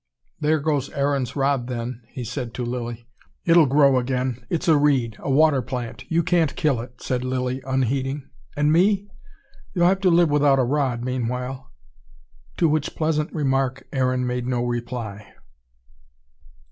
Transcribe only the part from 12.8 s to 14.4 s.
pleasant remark Aaron